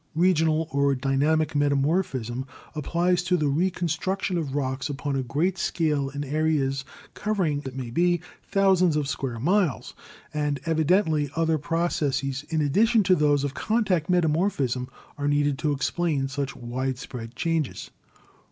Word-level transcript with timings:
"Regional 0.15 0.67
or 0.71 0.95
Dynamic 0.95 1.53
Metamorphism 1.55 2.47
applies 2.73 3.21
to 3.21 3.37
the 3.37 3.49
reconstruction 3.49 4.35
of 4.35 4.55
rocks 4.55 4.89
upon 4.89 5.15
a 5.15 5.21
great 5.21 5.59
scale 5.59 6.09
in 6.09 6.23
areas 6.23 6.83
cover 7.13 7.45
ing, 7.45 7.61
it 7.67 7.75
may 7.75 7.91
be, 7.91 8.19
thousands 8.49 8.95
of 8.95 9.07
square 9.07 9.37
miles, 9.39 9.93
and 10.33 10.59
evidently 10.65 11.29
other 11.35 11.59
processes 11.59 12.43
in 12.49 12.61
addition 12.61 13.03
to 13.03 13.13
those 13.15 13.43
of 13.43 13.53
contact 13.53 14.09
meta 14.09 14.27
morphism 14.27 14.87
are 15.19 15.27
needed 15.27 15.59
to 15.59 15.71
explain 15.71 16.27
such 16.27 16.55
widespread 16.55 17.35
changes. 17.35 17.91